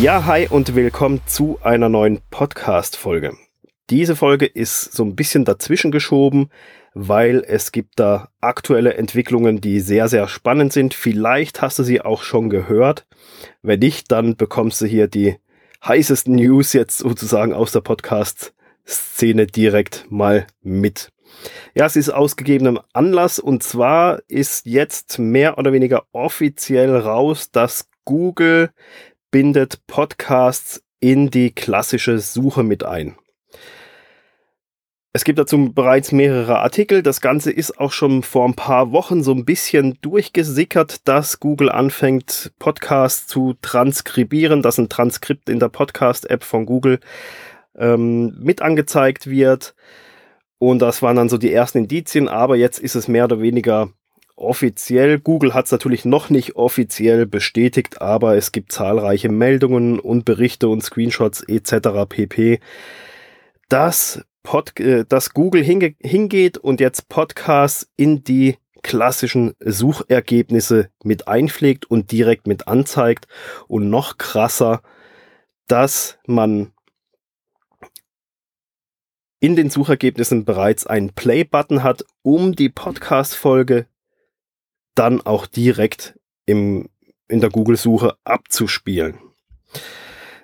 [0.00, 3.36] Ja, hi und willkommen zu einer neuen Podcast-Folge.
[3.90, 6.50] Diese Folge ist so ein bisschen dazwischen geschoben,
[6.94, 10.94] weil es gibt da aktuelle Entwicklungen, die sehr, sehr spannend sind.
[10.94, 13.08] Vielleicht hast du sie auch schon gehört.
[13.60, 15.34] Wenn nicht, dann bekommst du hier die
[15.84, 21.10] heißesten News jetzt sozusagen aus der Podcast-Szene direkt mal mit.
[21.74, 27.88] Ja, es ist ausgegebenem Anlass und zwar ist jetzt mehr oder weniger offiziell raus, dass
[28.04, 28.70] Google
[29.30, 33.16] bindet Podcasts in die klassische Suche mit ein.
[35.12, 37.02] Es gibt dazu bereits mehrere Artikel.
[37.02, 41.70] Das Ganze ist auch schon vor ein paar Wochen so ein bisschen durchgesickert, dass Google
[41.70, 47.00] anfängt, Podcasts zu transkribieren, dass ein Transkript in der Podcast-App von Google
[47.76, 49.74] ähm, mit angezeigt wird.
[50.58, 53.90] Und das waren dann so die ersten Indizien, aber jetzt ist es mehr oder weniger
[54.38, 55.18] offiziell.
[55.18, 60.68] Google hat es natürlich noch nicht offiziell bestätigt, aber es gibt zahlreiche Meldungen und Berichte
[60.68, 62.06] und Screenshots etc.
[62.08, 62.60] pp,
[63.68, 71.28] dass, Pod, äh, dass Google hinge hingeht und jetzt Podcasts in die klassischen Suchergebnisse mit
[71.28, 73.26] einpflegt und direkt mit anzeigt.
[73.66, 74.82] Und noch krasser,
[75.66, 76.72] dass man
[79.40, 83.86] in den Suchergebnissen bereits einen Play-Button hat, um die Podcast-Folge
[84.98, 86.88] dann auch direkt im,
[87.28, 89.18] in der Google-Suche abzuspielen.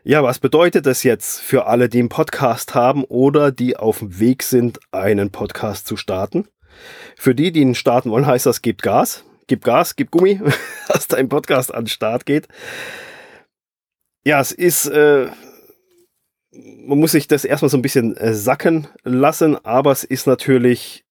[0.04, 4.20] Ja, was bedeutet das jetzt für alle, die einen Podcast haben oder die auf dem
[4.20, 6.46] Weg sind, einen Podcast zu starten?
[7.16, 10.40] Für die, die ihn starten wollen, heißt das, gebt Gas, gib Gas, gib Gummi,
[10.88, 12.48] dass dein Podcast an den Start geht.
[14.24, 15.28] Ja, es ist, äh,
[16.52, 21.03] man muss sich das erstmal so ein bisschen äh, sacken lassen, aber es ist natürlich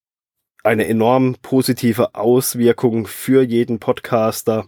[0.64, 4.66] eine enorm positive Auswirkung für jeden Podcaster.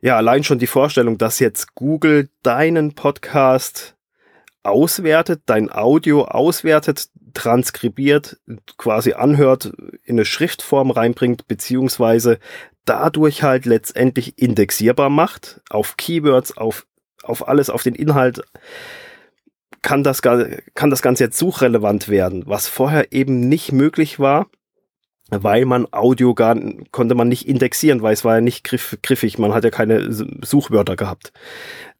[0.00, 3.96] Ja, allein schon die Vorstellung, dass jetzt Google deinen Podcast
[4.62, 8.38] auswertet, dein Audio auswertet, transkribiert,
[8.78, 9.72] quasi anhört,
[10.04, 12.38] in eine Schriftform reinbringt, beziehungsweise
[12.84, 16.86] dadurch halt letztendlich indexierbar macht, auf Keywords, auf,
[17.22, 18.42] auf alles, auf den Inhalt,
[19.82, 24.46] kann das, kann das Ganze jetzt suchrelevant werden, was vorher eben nicht möglich war
[25.32, 26.56] weil man Audio gar
[26.90, 30.12] konnte man nicht indexieren, weil es war ja nicht griff, griffig, man hat ja keine
[30.12, 31.32] Suchwörter gehabt.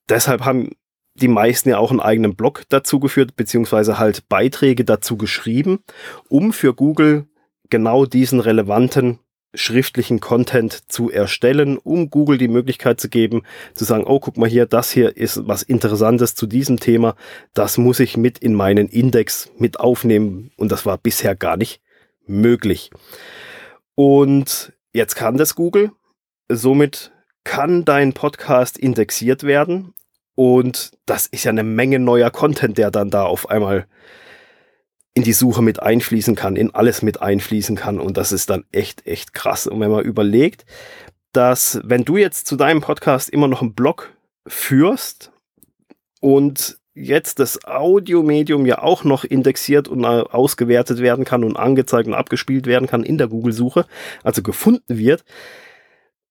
[0.08, 0.70] Deshalb haben
[1.14, 5.80] die meisten ja auch einen eigenen Blog dazu geführt, beziehungsweise halt Beiträge dazu geschrieben,
[6.28, 7.26] um für Google
[7.70, 9.18] genau diesen relevanten
[9.54, 13.42] schriftlichen Content zu erstellen, um Google die Möglichkeit zu geben,
[13.74, 17.16] zu sagen, oh, guck mal hier, das hier ist was Interessantes zu diesem Thema,
[17.52, 20.52] das muss ich mit in meinen Index mit aufnehmen.
[20.56, 21.82] Und das war bisher gar nicht
[22.32, 22.90] möglich.
[23.94, 25.92] Und jetzt kann das Google.
[26.48, 27.12] Somit
[27.44, 29.94] kann dein Podcast indexiert werden.
[30.34, 33.86] Und das ist ja eine Menge neuer Content, der dann da auf einmal
[35.14, 38.00] in die Suche mit einfließen kann, in alles mit einfließen kann.
[38.00, 39.66] Und das ist dann echt, echt krass.
[39.66, 40.64] Und wenn man überlegt,
[41.32, 44.14] dass wenn du jetzt zu deinem Podcast immer noch einen Blog
[44.46, 45.32] führst
[46.20, 52.14] und jetzt das Audiomedium ja auch noch indexiert und ausgewertet werden kann und angezeigt und
[52.14, 53.86] abgespielt werden kann in der Google-Suche,
[54.22, 55.24] also gefunden wird,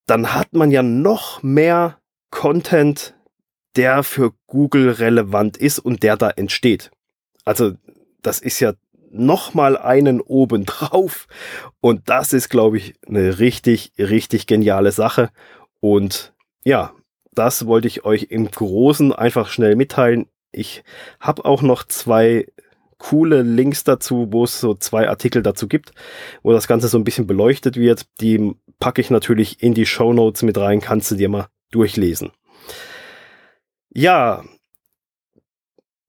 [0.05, 1.99] dann hat man ja noch mehr
[2.29, 3.15] Content,
[3.75, 6.91] der für Google relevant ist und der da entsteht.
[7.45, 7.73] Also
[8.21, 8.73] das ist ja
[9.09, 11.27] noch mal einen oben drauf
[11.79, 15.31] und das ist, glaube ich, eine richtig, richtig geniale Sache
[15.79, 16.33] und
[16.63, 16.93] ja,
[17.33, 20.27] das wollte ich euch im Großen einfach schnell mitteilen.
[20.51, 20.83] Ich
[21.19, 22.47] habe auch noch zwei
[22.97, 25.91] coole Links dazu, wo es so zwei Artikel dazu gibt,
[26.43, 28.05] wo das Ganze so ein bisschen beleuchtet wird.
[28.19, 32.31] Die packe ich natürlich in die Show Notes mit rein, kannst du dir mal durchlesen.
[33.89, 34.43] Ja,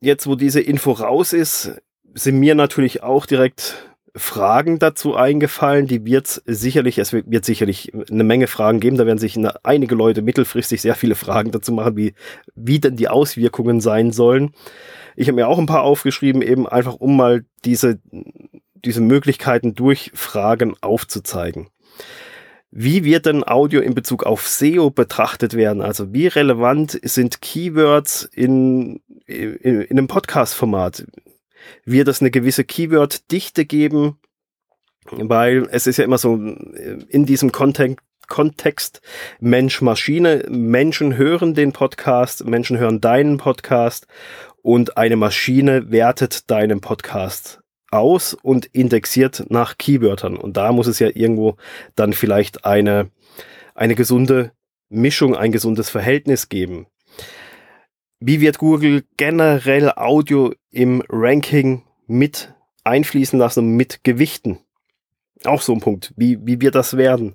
[0.00, 1.80] jetzt wo diese Info raus ist,
[2.14, 5.86] sind mir natürlich auch direkt Fragen dazu eingefallen.
[5.86, 8.96] Die wird sicherlich, es wird sicherlich eine Menge Fragen geben.
[8.96, 12.14] Da werden sich einige Leute mittelfristig sehr viele Fragen dazu machen, wie,
[12.54, 14.52] wie denn die Auswirkungen sein sollen.
[15.16, 18.00] Ich habe mir auch ein paar aufgeschrieben, eben einfach um mal diese,
[18.74, 21.68] diese Möglichkeiten durch Fragen aufzuzeigen.
[22.70, 25.82] Wie wird denn Audio in Bezug auf SEO betrachtet werden?
[25.82, 31.04] Also wie relevant sind Keywords in, in, in einem Podcast-Format?
[31.84, 34.18] Wird es eine gewisse Keyword-Dichte geben,
[35.10, 37.98] weil es ist ja immer so in diesem Kontext,
[38.28, 39.02] Kontext
[39.40, 40.46] Mensch-Maschine.
[40.48, 44.06] Menschen hören den Podcast, Menschen hören deinen Podcast
[44.62, 47.60] und eine Maschine wertet deinen Podcast
[47.90, 50.36] aus und indexiert nach Keywörtern.
[50.36, 51.56] Und da muss es ja irgendwo
[51.94, 53.10] dann vielleicht eine,
[53.74, 54.52] eine gesunde
[54.88, 56.86] Mischung, ein gesundes Verhältnis geben.
[58.24, 62.54] Wie wird Google generell Audio im Ranking mit
[62.84, 64.60] einfließen lassen und mit gewichten?
[65.42, 66.14] Auch so ein Punkt.
[66.16, 67.34] Wie, wie wird das werden?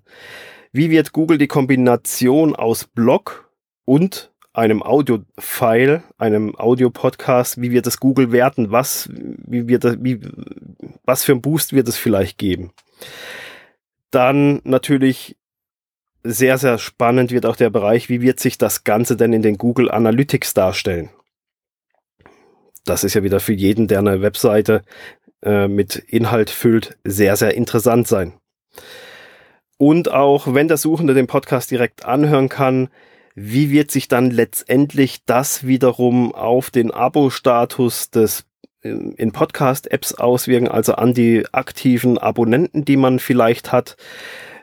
[0.71, 3.51] Wie wird Google die Kombination aus Blog
[3.83, 8.71] und einem Audio-File, einem Audio-Podcast, wie wird das Google werten?
[8.71, 10.21] Was, wie wird das, wie,
[11.03, 12.71] was für ein Boost wird es vielleicht geben?
[14.09, 15.35] Dann natürlich
[16.23, 19.57] sehr, sehr spannend wird auch der Bereich, wie wird sich das Ganze denn in den
[19.57, 21.09] Google Analytics darstellen?
[22.85, 24.83] Das ist ja wieder für jeden, der eine Webseite
[25.43, 28.33] äh, mit Inhalt füllt, sehr, sehr interessant sein.
[29.77, 32.89] Und auch wenn der Suchende den Podcast direkt anhören kann,
[33.35, 38.45] wie wird sich dann letztendlich das wiederum auf den Abo-Status des
[38.81, 43.97] in Podcast-Apps auswirken, also an die aktiven Abonnenten, die man vielleicht hat?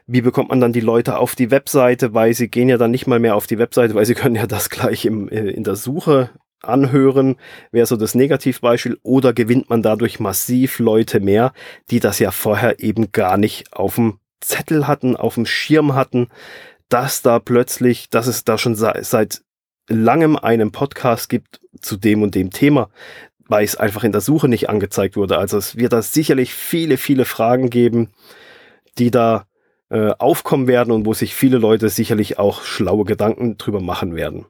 [0.06, 3.06] Wie bekommt man dann die Leute auf die Webseite, weil sie gehen ja dann nicht
[3.06, 5.76] mal mehr auf die Webseite, weil sie können ja das gleich im, äh, in der
[5.76, 6.30] Suche
[6.62, 7.36] anhören,
[7.72, 11.52] wäre so das Negativbeispiel, oder gewinnt man dadurch massiv Leute mehr,
[11.90, 16.28] die das ja vorher eben gar nicht auf dem Zettel hatten, auf dem Schirm hatten,
[16.88, 19.42] dass da plötzlich, dass es da schon seit, seit
[19.88, 22.90] langem einen Podcast gibt zu dem und dem Thema,
[23.46, 25.38] weil es einfach in der Suche nicht angezeigt wurde.
[25.38, 28.10] Also es wird da sicherlich viele, viele Fragen geben,
[28.98, 29.46] die da
[29.90, 34.46] äh, aufkommen werden und wo sich viele Leute sicherlich auch schlaue Gedanken drüber machen werden.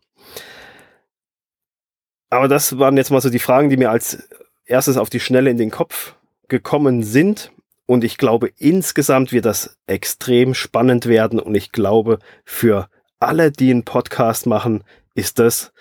[2.31, 4.29] Aber das waren jetzt mal so die Fragen, die mir als
[4.65, 6.17] erstes auf die Schnelle in den Kopf
[6.49, 7.53] gekommen sind.
[7.87, 11.39] Und ich glaube, insgesamt wird das extrem spannend werden.
[11.39, 12.89] Und ich glaube, für
[13.21, 14.85] alle, die einen Podcast machen,
[15.15, 15.73] ist das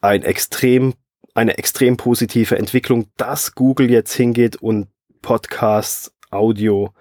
[0.00, 0.94] ein extrem,
[1.34, 4.88] eine extrem positive Entwicklung, dass Google jetzt hingeht und
[5.22, 6.92] Podcasts, Audio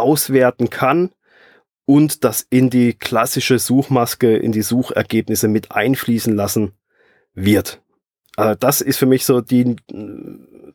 [0.00, 1.10] auswerten kann
[1.84, 6.72] und das in die klassische Suchmaske, in die Suchergebnisse mit einfließen lassen
[7.34, 7.80] wird.
[8.36, 9.76] Also das ist für mich so die,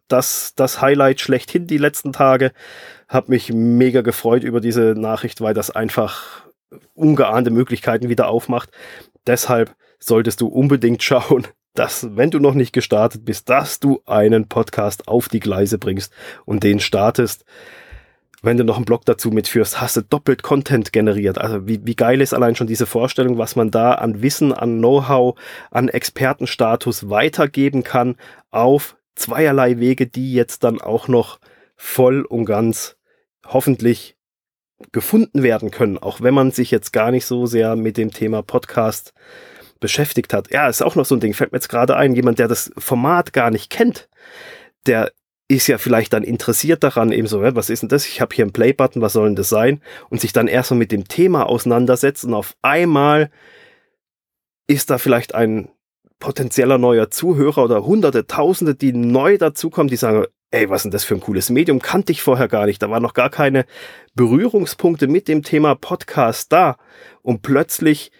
[0.07, 2.51] das, das Highlight schlechthin die letzten Tage.
[3.07, 6.45] Hab mich mega gefreut über diese Nachricht, weil das einfach
[6.93, 8.71] ungeahnte Möglichkeiten wieder aufmacht.
[9.27, 14.47] Deshalb solltest du unbedingt schauen, dass, wenn du noch nicht gestartet bist, dass du einen
[14.47, 16.13] Podcast auf die Gleise bringst
[16.45, 17.45] und den startest
[18.43, 21.39] wenn du noch einen Blog dazu mitführst, hast du doppelt Content generiert.
[21.39, 24.79] Also wie, wie geil ist allein schon diese Vorstellung, was man da an Wissen, an
[24.79, 25.39] Know-how,
[25.71, 28.17] an Expertenstatus weitergeben kann
[28.51, 31.39] auf zweierlei Wege, die jetzt dann auch noch
[31.75, 32.97] voll und ganz
[33.45, 34.17] hoffentlich
[34.91, 38.43] gefunden werden können, auch wenn man sich jetzt gar nicht so sehr mit dem Thema
[38.43, 39.13] Podcast
[39.79, 40.51] beschäftigt hat.
[40.51, 42.71] Ja, ist auch noch so ein Ding, fällt mir jetzt gerade ein, jemand, der das
[42.77, 44.09] Format gar nicht kennt,
[44.85, 45.13] der
[45.55, 48.07] ist ja vielleicht dann interessiert daran, eben so, was ist denn das?
[48.07, 49.81] Ich habe hier einen Play-Button, was soll denn das sein?
[50.09, 53.29] Und sich dann erst so mit dem Thema auseinandersetzt und auf einmal
[54.67, 55.69] ist da vielleicht ein
[56.19, 60.91] potenzieller neuer Zuhörer oder hunderte, tausende, die neu dazukommen, die sagen, ey, was ist denn
[60.91, 61.81] das für ein cooles Medium?
[61.81, 62.81] Kannte ich vorher gar nicht.
[62.81, 63.65] Da waren noch gar keine
[64.13, 66.77] Berührungspunkte mit dem Thema Podcast da.
[67.23, 68.11] Und plötzlich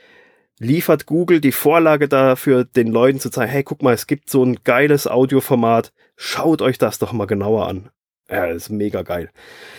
[0.64, 4.44] liefert Google die Vorlage dafür, den Leuten zu zeigen, hey, guck mal, es gibt so
[4.44, 7.90] ein geiles Audioformat, schaut euch das doch mal genauer an.
[8.30, 9.30] Ja, ist mega geil.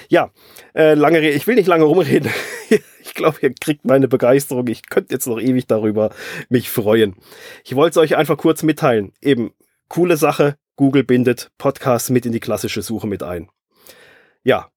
[0.08, 0.30] Ja,
[0.74, 2.30] äh, lange Rede, ich will nicht lange rumreden.
[3.02, 4.68] ich glaube, ihr kriegt meine Begeisterung.
[4.68, 6.10] Ich könnte jetzt noch ewig darüber
[6.50, 7.16] mich freuen.
[7.64, 9.12] Ich wollte es euch einfach kurz mitteilen.
[9.22, 9.52] Eben,
[9.88, 10.56] coole Sache.
[10.76, 13.48] Google bindet Podcasts mit in die klassische Suche mit ein.
[14.42, 14.68] Ja,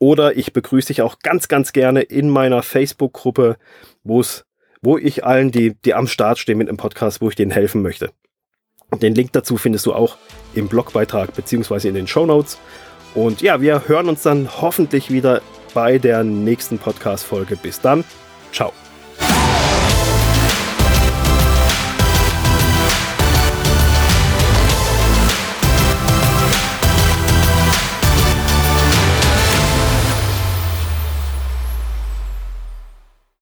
[0.00, 3.58] Oder ich begrüße dich auch ganz, ganz gerne in meiner Facebook-Gruppe,
[4.02, 4.24] wo
[4.98, 8.10] ich allen, die, die am Start stehen mit einem Podcast, wo ich denen helfen möchte.
[9.00, 10.16] Den Link dazu findest du auch
[10.56, 12.58] im Blogbeitrag beziehungsweise in den Show Notes.
[13.14, 15.42] Und ja, wir hören uns dann hoffentlich wieder
[15.76, 17.56] bei der nächsten Podcast-Folge.
[17.56, 18.02] Bis dann.
[18.50, 18.72] Ciao.